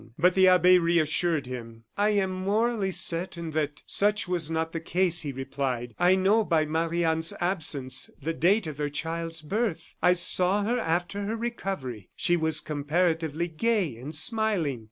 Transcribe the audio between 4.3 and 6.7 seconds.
not the case," he replied. "I know, by